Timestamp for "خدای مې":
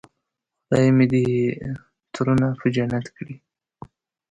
0.65-1.05